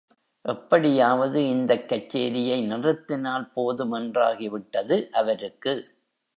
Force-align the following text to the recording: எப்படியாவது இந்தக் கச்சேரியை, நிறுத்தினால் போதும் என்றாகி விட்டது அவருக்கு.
எப்படியாவது 0.45 1.47
இந்தக் 1.47 1.85
கச்சேரியை, 1.89 2.57
நிறுத்தினால் 2.67 3.51
போதும் 3.53 3.93
என்றாகி 3.93 4.49
விட்டது 4.49 5.09
அவருக்கு. 5.11 5.73